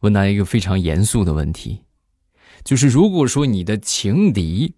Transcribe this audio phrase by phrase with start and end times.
[0.00, 1.84] 问大家一个非常严肃的问题，
[2.64, 4.74] 就是如果说你的情敌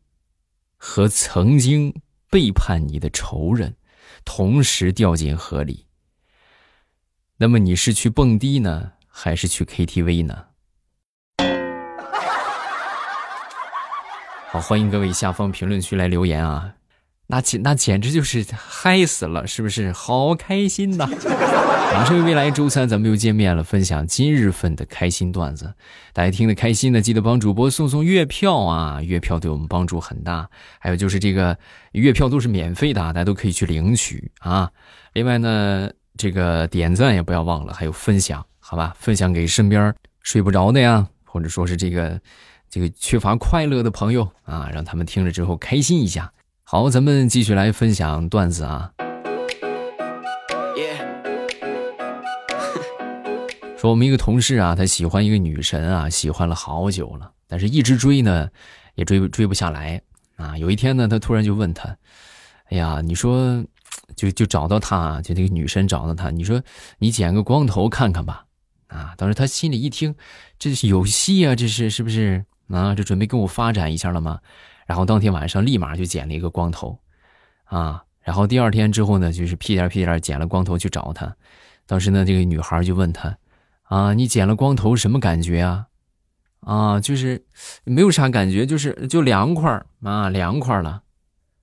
[0.77, 1.93] 和曾经
[2.31, 3.77] 背叛你的仇人
[4.25, 5.87] 同时掉进河里，
[7.37, 10.45] 那么你是去蹦迪呢，还是去 KTV 呢？
[14.51, 16.75] 好，欢迎各位下方评论区来留言啊！
[17.31, 19.93] 那简那简直就是嗨死了，是不是？
[19.93, 21.07] 好开心呐！
[21.07, 25.75] 马上未来周三咱们又见面了，分享今日份的开心段子。
[26.15, 29.03] 大家听得开心的，记得帮主播送送月票啊！
[29.03, 30.49] 月票对我们帮助很大。
[30.79, 31.59] 还有就是这个
[31.93, 34.71] 月票都是免费的，大家都可以去领取啊。
[35.13, 38.97] 另外呢，这个点赞也不要忘了，还有分享，好吧？
[38.99, 42.19] 分享给身边睡不着的呀，或者说是这个。
[42.71, 46.31] 这个缺乏快乐的朋友啊，让他们听了之后开心一下。
[46.71, 48.93] 好，咱们继续来分享段子啊。
[53.79, 58.51] 说我们一个同事啊，他喜欢一个女神啊，喜欢了好久了，但是一直追呢，
[58.97, 60.03] 也追追不下来
[60.37, 60.59] 啊。
[60.59, 61.97] 有一天呢，他突然就问他
[62.69, 63.65] ：“哎呀，你说，
[64.15, 66.63] 就就找到他，就那个女神找到他，你说
[66.99, 68.45] 你剪个光头看看吧。”
[68.89, 70.15] 啊，当时他心里一听，
[70.59, 72.45] 这是有戏啊，这是是不是？
[72.69, 74.41] 啊，这准备跟我发展一下了吗？
[74.89, 76.99] 然后当天晚上立马就剪了一个光头，
[77.65, 81.37] 啊，然后第二天之后呢，就是屁颠屁颠剪了光头去找他。
[81.85, 83.37] 当时呢，这个女孩就问他，
[83.83, 85.85] 啊，你剪了光头什么感觉啊？
[86.61, 87.45] 啊，就是
[87.85, 89.71] 没有啥感觉，就是就凉快
[90.03, 91.03] 啊，凉快了。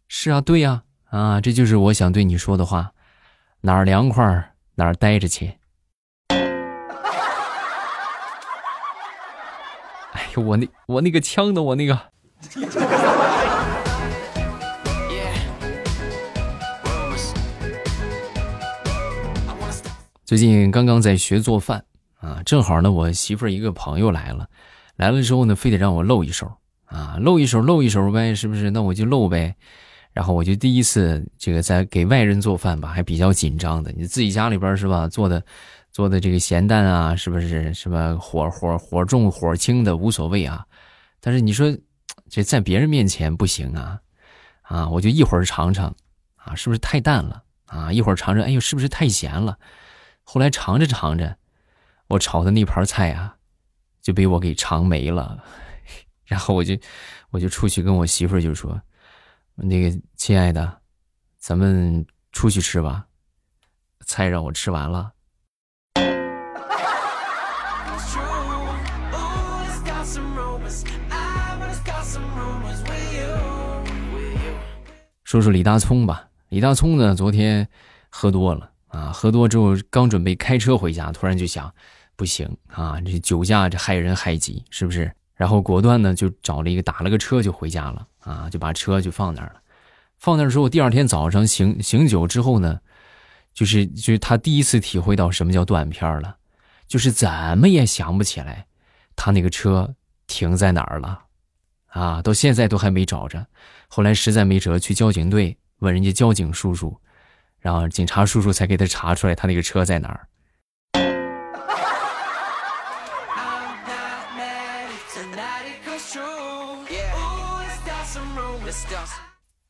[0.07, 2.91] 是啊，对呀，啊，这就是我想对你说的话，
[3.61, 5.51] 哪儿凉快哪儿待着去。
[10.13, 11.63] 哎呦我那我那个枪呢？
[11.63, 11.99] 我那个。
[20.25, 21.85] 最近刚刚在学做饭
[22.17, 24.49] 啊，正好呢，我媳妇儿一个朋友来了，
[24.95, 26.51] 来了之后呢，非得让我露一手
[26.85, 28.71] 啊，露一手，露一手呗，是不是？
[28.71, 29.55] 那我就露呗。
[30.13, 33.91] 然后我就第一次这个在给外人做饭吧，还比较紧张的。
[33.95, 35.43] 你自己家里边是吧，做的。
[35.91, 40.65] 做的这个咸淡啊，是不是什么火火火重火轻的无所谓啊？
[41.21, 41.73] 但是你说
[42.29, 43.97] 这在别人面前不行啊，
[44.63, 45.95] 啊，我就一会儿尝尝
[46.35, 47.93] 啊，是不是太淡了啊？
[47.93, 49.57] 一会儿尝尝，哎呦，是不是太咸了？
[50.27, 51.37] 后来尝着尝着，
[52.07, 53.37] 我炒的那盘菜啊，
[54.01, 55.43] 就被我给尝没了。
[56.25, 56.75] 然后我就
[57.29, 58.81] 我就出去跟我媳妇儿就说
[59.55, 60.81] ：“那个亲爱的，
[61.37, 63.05] 咱们出去吃吧，
[64.05, 65.11] 菜让我吃完了。”
[75.23, 76.29] 说说李大聪吧。
[76.49, 77.69] 李大聪呢，昨天
[78.09, 81.69] 喝多了啊，喝多之后刚准备开车回家，突然就想，
[82.15, 85.11] 不行啊，这酒驾这害人害己，是不是？
[85.35, 89.61] 然后果断呢就找了一个打了个车就回家了啊，就把车就放那儿了。
[90.17, 92.79] 放那儿之后，第二天早上醒醒酒之后呢，
[93.53, 96.37] 就是就是他第一次体会到什么叫断片了，
[96.87, 98.65] 就是怎么也想不起来
[99.13, 99.93] 他那个车
[100.25, 101.23] 停在哪儿了。
[101.87, 103.45] 啊，到现在都还没找着。
[103.89, 106.97] 后来实在没辙，去交警队问人家交警叔叔，
[107.65, 110.27] 然后警察叔叔才给他查出来他那个车在哪儿。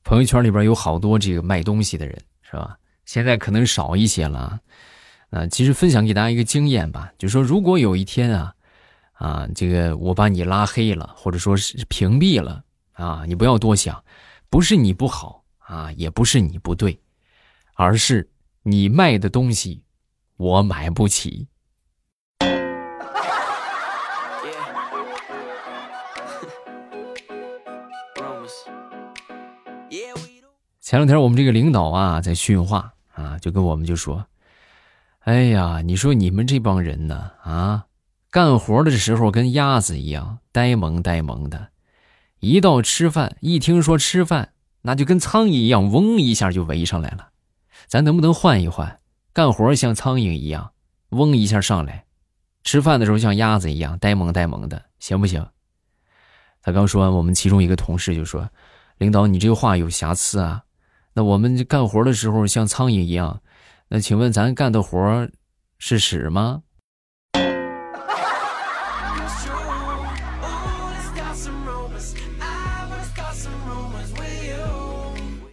[0.03, 2.78] 朋友圈里边有好多这个卖东西的人，是吧？
[3.06, 4.59] 现在可能少一些了。
[5.29, 8.53] 啊，其实分享给大家一个经验吧，就说如果有一天啊。
[9.13, 13.23] 啊，这个我把你拉黑了，或者说是屏蔽了啊！
[13.25, 14.03] 你不要多想，
[14.50, 17.00] 不是你不好啊，也不是你不对，
[17.75, 18.30] 而是
[18.63, 19.84] 你卖的东西
[20.38, 21.47] 我买不起。
[30.81, 34.25] 前两天我们这个领导啊在训话啊，就跟我们就说
[35.25, 37.86] ：“哎呀，你说你们这帮人呢啊！”
[38.30, 41.69] 干活的时候跟鸭子一样呆萌呆萌的，
[42.39, 47.30] 一到吃饭，一听说吃饭，那就跟苍蝇一样，嗡一下就围上来了。
[47.88, 49.00] 咱能不能换一换？
[49.34, 50.72] 干活像苍蝇一样，
[51.10, 52.06] 嗡一下上来；
[52.64, 55.46] 吃饭的时候像鸭子一样呆萌呆萌的，行不行？
[56.62, 58.50] 他刚说完，我们其中一个同事就说
[58.98, 60.64] ：“领导，你这个话有瑕疵啊。
[61.14, 63.42] 那我们干活的时候像苍蝇一样，
[63.90, 65.30] 那请问咱干的活
[65.78, 66.62] 是屎吗？”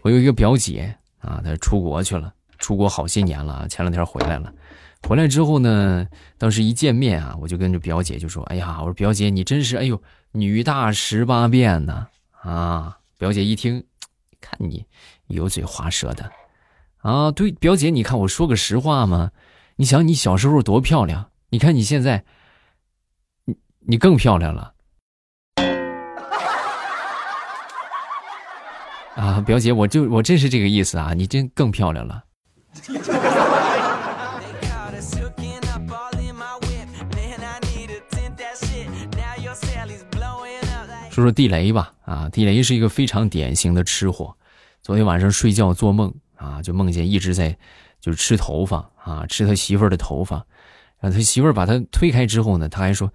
[0.03, 4.53] 我有一个表姐啊，她出国去了，出国好些年了，前两天回来了。
[5.09, 6.07] 回来之后呢，
[6.39, 12.07] 当时一见面啊，我就跟着表姐就说：“哎呀，我说表姐你真是哎呦女大十八变呢
[12.41, 13.85] 啊！”表姐一听，
[14.41, 14.87] 看你
[15.27, 16.31] 油嘴滑舌的
[16.99, 19.33] 啊，对，表姐你看我说个实话嘛，
[19.75, 22.25] 你想你小时候多漂亮，你看你现在，
[23.45, 24.72] 你你更漂亮了
[29.15, 29.41] 啊！
[29.41, 32.23] 表姐，我就我真是这个意思啊，你真更漂亮了。
[41.11, 44.35] 说说地雷吧，啊，地雷是一个非常典型的吃货。
[44.83, 47.57] 昨天晚上睡觉做梦啊，就梦见一直在
[48.01, 50.37] 就是吃头发啊，吃他媳妇儿的头发。
[50.99, 53.13] 然后他媳妇儿把他推开之后呢，他还说：“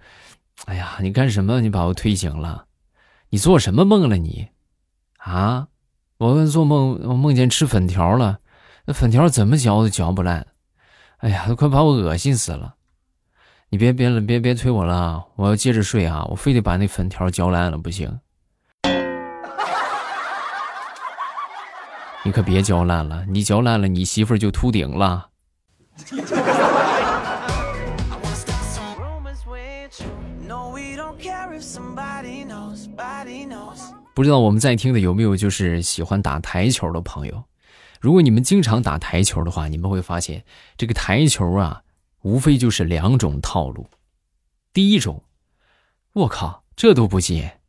[0.66, 1.60] 哎呀，你干什么？
[1.60, 2.66] 你把我推醒了？
[3.30, 4.16] 你做什么梦了？
[4.16, 4.48] 你
[5.16, 5.66] 啊？
[6.18, 8.38] 我做梦，我梦见吃粉条了。
[8.84, 10.46] 那粉条怎么嚼都嚼不烂。
[11.18, 12.74] 哎呀，都快把我恶心死了。”
[13.70, 16.24] 你别别了，别别催我了，我要接着睡啊！
[16.30, 18.18] 我非得把那粉条嚼烂了，不行。
[22.24, 25.28] 你可别嚼烂了，你嚼烂了，你媳妇就秃顶了。
[34.18, 37.44] 不知道我们在听的有没有就是喜欢打台球的朋友？
[38.00, 40.44] 如果你们经常打台球的话，你们会发现
[40.76, 41.84] 这个台球啊。
[42.22, 43.88] 无非就是两种套路，
[44.72, 45.22] 第一种，
[46.14, 47.60] 我靠，这都不接；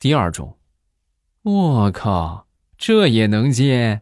[0.00, 0.58] 第二种，
[1.42, 4.00] 我靠，这也能接，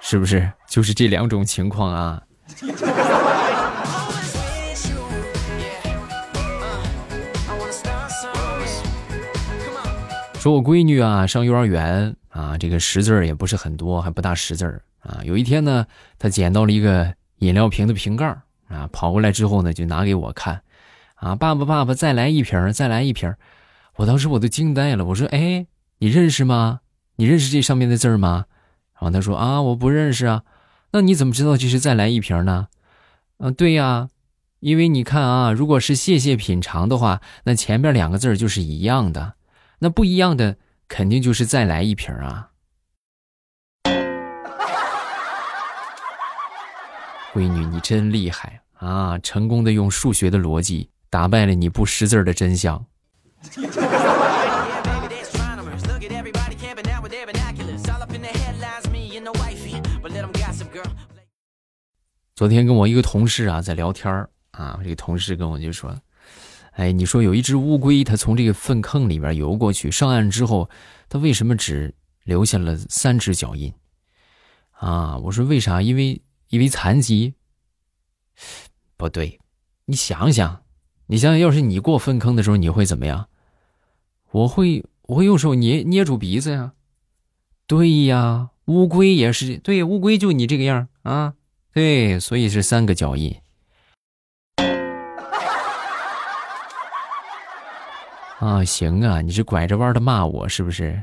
[0.00, 0.50] 是不是？
[0.66, 2.22] 就是这两种情况啊。
[10.44, 14.82] 说我闺女啊，上幼儿园啊，这个识字儿也不是很多，还不大识字儿。
[15.00, 15.86] 啊，有一天呢，
[16.18, 18.26] 她捡到了一个饮料瓶的瓶盖
[18.68, 20.60] 啊，跑过来之后呢，就拿给我看，
[21.14, 23.34] 啊，爸爸，爸爸，再来一瓶再来一瓶
[23.96, 26.80] 我当时我都惊呆了，我说，哎，你认识吗？
[27.16, 28.44] 你认识这上面的字儿吗？
[28.92, 30.42] 然后他说，啊，我不认识啊。
[30.90, 32.68] 那你怎么知道这是再来一瓶呢？
[33.38, 34.10] 嗯，对呀，
[34.60, 39.32] 因为你看啊，如果是谢谢品尝的话，那前边两个字就是一样的，
[39.84, 40.56] 那不一样的
[40.88, 42.48] 肯定就是再来一瓶啊。
[47.34, 49.18] 闺女，你真厉害啊！
[49.18, 52.82] 成功的用数学的逻辑打败了你不识字的真相。
[62.34, 65.94] 昨天跟我一个同事啊在聊天啊，这个同事跟我就说
[66.74, 70.70] ：“哎，你说有一只乌龟，它从这个粪坑里边游过去，上岸之后，
[71.08, 71.94] 它为什么只
[72.24, 73.72] 留下了三只脚印？”
[74.78, 75.82] 啊，我说为啥？
[75.82, 76.20] 因为。
[76.50, 77.34] 因为残疾，
[78.96, 79.40] 不对，
[79.86, 80.62] 你想想，
[81.06, 83.28] 你想想，要是你过粪坑的时候，你会怎么样？
[84.30, 86.74] 我会，我会用手捏捏住鼻子呀。
[87.66, 91.34] 对呀，乌龟也是，对，乌龟就你这个样啊。
[91.72, 93.34] 对，所以是三个脚印。
[98.44, 101.02] 啊，行啊，你是拐着弯的骂我是不是？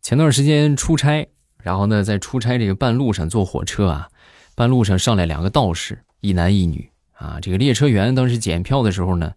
[0.00, 1.28] 前段时间出差，
[1.60, 4.08] 然后呢，在出差这个半路上坐火车啊，
[4.54, 7.40] 半路上上来两个道士，一男一女啊。
[7.42, 9.32] 这个列车员当时检票的时候呢，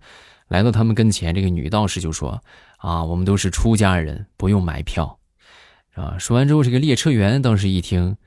[0.50, 2.40] 来到他们跟前，这个女道士就说
[2.78, 5.18] ：“啊，我们都是出家人，不用买票，
[5.96, 8.18] 啊。”说完之后，这个列车员当时一听：“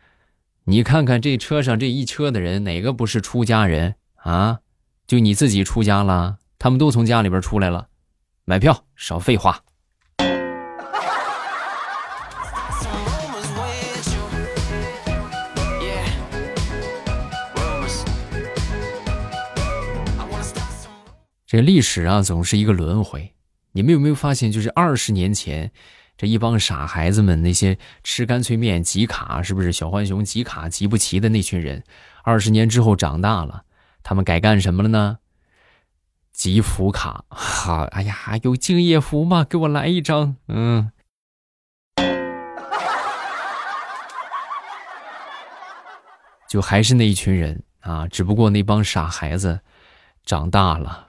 [0.68, 4.58] 你看看这车上这一车的人，哪个不是出家人啊？
[5.06, 7.86] 就你自己出家了，他们都从家里边出来了，
[8.44, 9.62] 买票，少废话。”
[21.46, 23.32] 这历史啊，总是一个轮回。
[23.70, 25.70] 你们有没有发现，就是二十年前，
[26.16, 31.84] 这一帮傻孩子们，那些吃干脆面集卡，是不是小浣熊集卡集不齐的那群人？
[32.22, 33.64] 二十年之后长大了，
[34.02, 35.18] 他们改干什么了呢？
[36.32, 37.24] 集福卡。
[37.28, 39.44] 好，哎呀，有敬业福吗？
[39.44, 40.36] 给我来一张。
[40.48, 40.90] 嗯，
[46.48, 49.60] 就还是那一群人啊，只不过那帮傻孩子
[50.24, 51.08] 长大了。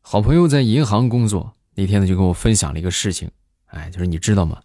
[0.00, 3.30] 好朋友在银行工作，那天呢就跟我分享了一个事情，
[3.66, 4.60] 哎，就是你知道吗？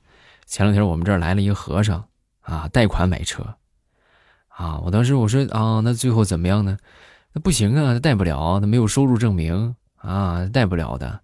[0.45, 2.05] 前两天我们这儿来了一个和尚
[2.41, 3.55] 啊，贷款买车
[4.49, 4.79] 啊。
[4.79, 6.77] 我当时我说啊，那最后怎么样呢？
[7.33, 11.21] 那不行啊，他贷不了，他没有收入证明啊，贷不了的。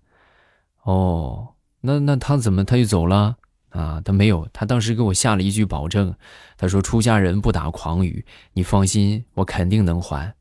[0.81, 1.49] 哦，
[1.81, 3.37] 那那他怎么他就走了
[3.69, 4.01] 啊？
[4.03, 6.13] 他没有，他当时给我下了一句保证，
[6.57, 10.33] 他说出家人不打诳语，你放心，我肯定能还。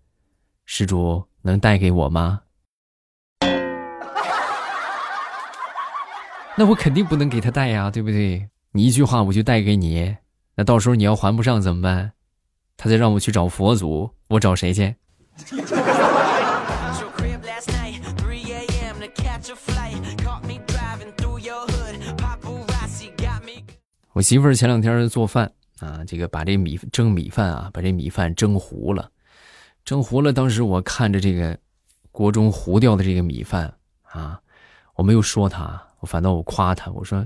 [0.66, 2.42] 施主能带给我吗？
[6.56, 8.48] 那我肯定不能给他带呀，对不对？
[8.72, 10.16] 你一句话我就带给你，
[10.56, 12.12] 那到时候你要还不上怎么办？
[12.76, 14.94] 他再让我去找佛祖，我找谁去？
[24.18, 29.12] 我媳妇儿前两天做饭啊，这个把这米蒸米饭啊，把这米饭蒸糊了，
[29.84, 30.32] 蒸糊了。
[30.32, 31.56] 当时我看着这个
[32.10, 33.72] 锅中糊掉的这个米饭
[34.02, 34.40] 啊，
[34.96, 37.24] 我没有说他，我反倒我夸他，我说：“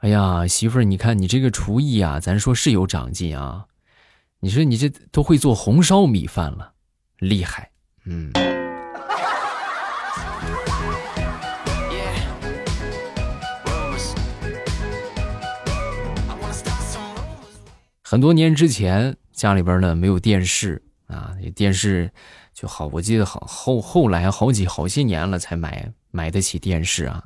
[0.00, 3.66] 哎呀，媳妇儿，你看你这个厨艺啊，咱说是有长进啊，
[4.40, 6.72] 你说你这都会做红烧米饭了，
[7.18, 7.70] 厉害。”
[8.08, 8.32] 嗯。
[18.08, 22.08] 很多年之前，家里边呢没有电视啊，电视
[22.54, 22.86] 就好。
[22.92, 27.24] 我记得好后后来好几好些年了才买买得起电视啊。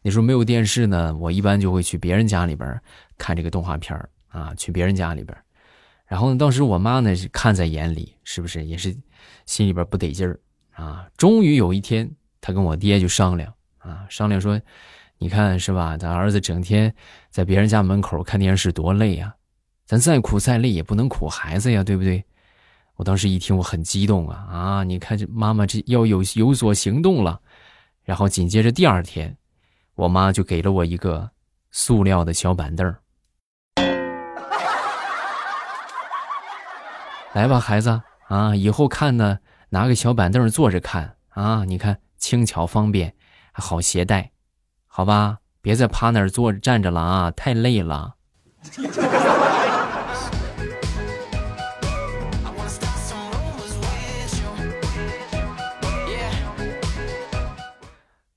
[0.00, 2.80] 那时候没有电视呢，我一般就会去别人家里边
[3.18, 3.98] 看这个动画片
[4.28, 5.36] 啊，去别人家里边。
[6.06, 8.96] 然后呢，当时我妈呢是看在眼里，是不是也是
[9.44, 10.38] 心里边不得劲儿
[10.74, 11.04] 啊？
[11.16, 12.08] 终于有一天，
[12.40, 14.60] 她跟我爹就商量啊，商量说
[15.18, 16.94] ：“你看是吧，咱儿子整天
[17.28, 19.34] 在别人家门口看电视多累呀。”
[19.92, 22.24] 咱再苦再累也不能苦孩子呀，对不对？
[22.96, 24.84] 我当时一听，我很激动啊啊！
[24.84, 27.38] 你看这妈妈这要有有所行动了。
[28.02, 29.36] 然后紧接着第二天，
[29.94, 31.30] 我妈就给了我一个
[31.72, 32.94] 塑料的小板凳
[37.34, 43.14] 来吧，孩子啊，以后看呢，拿个小板凳坐着看啊，你看轻巧方便，
[43.52, 44.30] 还好携带，
[44.86, 45.40] 好吧？
[45.60, 48.14] 别再趴那儿坐着站着了啊，太累了。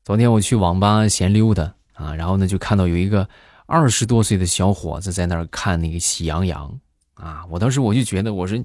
[0.06, 3.28] 昨天我去网吧闲溜达啊，然后呢就看到有一个
[3.66, 6.80] 二十多岁的小伙子在那儿看那个《喜羊羊》
[7.24, 8.64] 啊，我当时我就觉得我说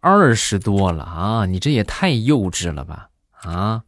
[0.00, 3.84] 二十多了啊，你这也太幼稚了吧啊！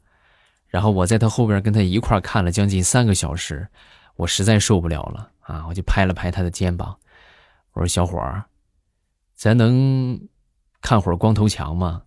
[0.68, 3.66] 然后我在他后边跟他一块看了将近三个小时，
[4.14, 6.96] 我实在受不了了啊，我就拍了拍他的肩膀，
[7.72, 8.44] 我说小伙儿，
[9.34, 10.28] 咱能
[10.80, 12.02] 看会儿光头强吗？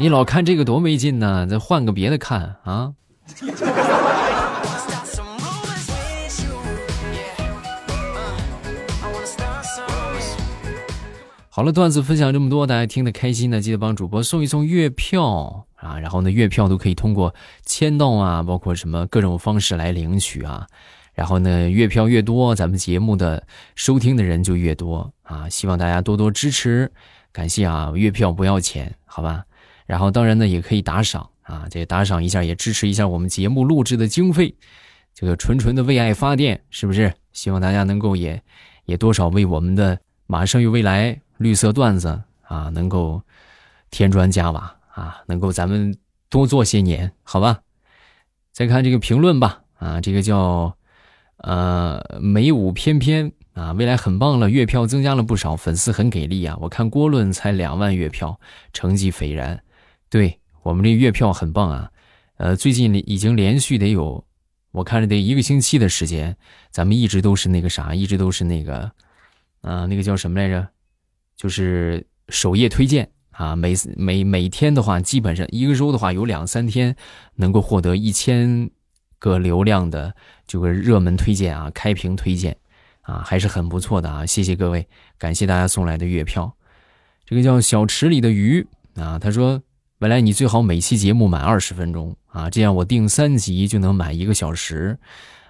[0.00, 2.92] 你老看这个多没劲呢，再换个别的看啊！
[11.50, 15.98] 好了，段子分享这么多，大家听得开心呢，记得帮主播送一送月票啊！
[15.98, 17.34] 然后呢，月票都可以通过
[17.66, 20.64] 签到啊，包括什么各种方式来领取啊。
[21.12, 23.42] 然后呢，月票越多，咱们节目的
[23.74, 25.48] 收听的人就越多啊！
[25.48, 26.92] 希望大家多多支持，
[27.32, 27.90] 感谢啊！
[27.96, 29.42] 月票不要钱，好吧？
[29.88, 34.54] 然后当然呢，也可以打赏啊，这打赏一下也支持一下我们节目录制的经费，
[35.14, 37.10] 这个纯纯的为爱发电，是不是？
[37.32, 38.42] 希望大家能够也
[38.84, 43.22] 也多少为我们的马上有未来绿色段子啊，能够
[43.90, 45.96] 添砖加瓦啊，能够咱们
[46.28, 47.60] 多做些年，好吧？
[48.52, 50.76] 再看这个评论吧，啊，这个叫
[51.38, 58.38] 呃美舞翩翩啊，未来很棒了，月票增加了不少，粉丝很给力啊，我看郭论才两万月票，
[58.74, 59.62] 成绩斐然。
[60.10, 61.90] 对我们这月票很棒啊，
[62.36, 64.24] 呃，最近已经连续得有，
[64.70, 66.36] 我看着得一个星期的时间，
[66.70, 68.90] 咱们一直都是那个啥，一直都是那个，
[69.60, 70.66] 啊，那个叫什么来着？
[71.36, 76.96] 就是首页推荐啊，每每每天的话，基本上一个周的话，有两三天
[77.36, 78.70] 能够获得一千
[79.18, 80.14] 个流量的
[80.46, 82.56] 这个热门推荐啊，开屏推荐
[83.02, 84.88] 啊，还是很不错的啊，谢谢各位，
[85.18, 86.56] 感谢大家送来的月票。
[87.26, 89.62] 这个叫小池里的鱼啊，他说。
[90.00, 94.96] 本来你最好每期节目满二十分钟啊，这样我订三集就能满一个小时，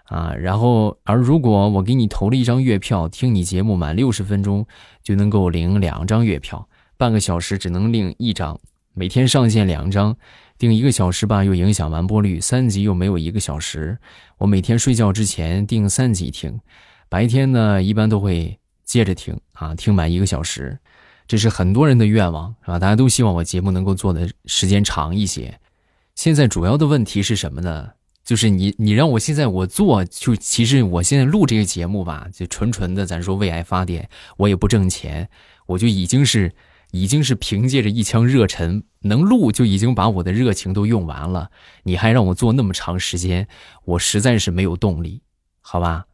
[0.04, 4.66] 啊，然后而如果我给你投了一张月票，听你节目满六十分钟
[5.02, 8.58] 就能够领两张月票，半个小时只能领一张，
[8.94, 10.16] 每天上线两张，
[10.56, 13.98] 订一个小时吧又影响完播率，三集又没有一个小时，
[14.38, 16.58] 我每天睡觉之前订三集听，
[17.10, 20.78] 白天呢一般都会接着听啊，听满一个小时。
[21.28, 22.78] 这是很多人的愿望，是吧？
[22.78, 25.60] 大家都希望我节目能够做的时间长一些。
[26.14, 27.90] 现在主要的问题是什么呢？
[28.24, 34.08] 就是你你让我现在我做，就其实我现在录这个节目吧，就纯纯的咱说为爱发电，
[34.38, 35.28] 我也不挣钱，
[35.66, 36.52] 我就已经是
[36.90, 41.50] 已经是凭借着一腔热忱能录，就已经把我的热情都用完了。
[41.84, 43.46] 你还让我做那么长时间，
[43.84, 45.22] 我实在是没有动力，
[45.60, 46.06] 好吧？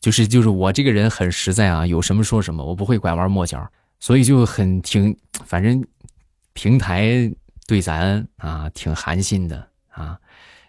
[0.00, 3.68] 就是就是我这个人很实在啊，有什么说什么，我不会拐弯抹角，
[4.00, 5.84] 所以就很挺，反正
[6.52, 7.32] 平台
[7.66, 10.18] 对咱啊挺寒心的啊。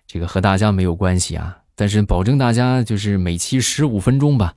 [0.05, 4.53] 这个和大家没有关系啊，但是保证大家就是每期十五分钟吧，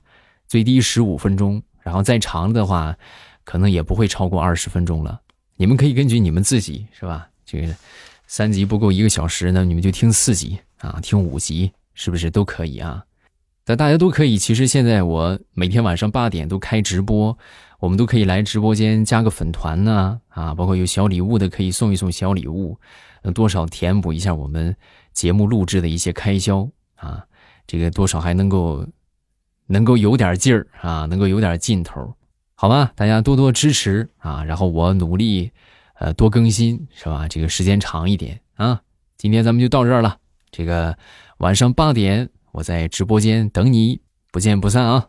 [0.47, 2.95] 最低十五分钟，然后再长的话，
[3.43, 5.19] 可能也不会超过二十分钟了。
[5.57, 7.27] 你们可以根据你们自己是吧？
[7.45, 7.75] 这个
[8.27, 13.03] 三集不够一个小时呢，你们就听四集啊，听五集是不是都可以啊？
[13.65, 14.37] 但大家都可以。
[14.37, 17.37] 其实现在我每天晚上八点都开直播，
[17.81, 22.77] 我们都可以来直播间加个粉团呢啊，包括有小礼物的可以送一送小礼物，
[23.23, 24.75] 能多少填补一下我们。
[25.13, 27.25] 节目录制的一些开销啊，
[27.65, 28.87] 这个多少还能够，
[29.65, 32.13] 能够有点劲儿啊，能够有点劲头，
[32.53, 32.93] 好吧？
[32.95, 35.51] 大家多多支持啊，然后我努力，
[35.95, 37.27] 呃，多更新是吧？
[37.27, 38.79] 这个时间长一点啊。
[39.17, 40.17] 今天咱们就到这儿了，
[40.51, 40.95] 这个
[41.39, 43.99] 晚上八点我在直播间等你，
[44.31, 45.07] 不见不散啊。